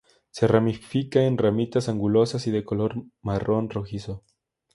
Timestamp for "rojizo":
3.69-4.23